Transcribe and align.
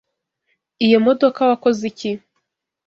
Iyo 0.85 0.97
modoka 1.05 1.39
wakoze 1.49 1.81
iki? 1.91 2.11